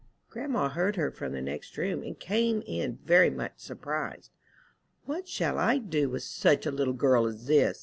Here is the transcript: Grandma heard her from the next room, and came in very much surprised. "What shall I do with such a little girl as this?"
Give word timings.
Grandma 0.31 0.67
heard 0.67 0.95
her 0.95 1.11
from 1.11 1.31
the 1.31 1.43
next 1.43 1.77
room, 1.77 2.01
and 2.01 2.19
came 2.19 2.63
in 2.65 2.97
very 3.05 3.29
much 3.29 3.51
surprised. 3.59 4.31
"What 5.05 5.27
shall 5.27 5.59
I 5.59 5.77
do 5.77 6.09
with 6.09 6.23
such 6.23 6.65
a 6.65 6.71
little 6.71 6.95
girl 6.95 7.27
as 7.27 7.45
this?" 7.45 7.77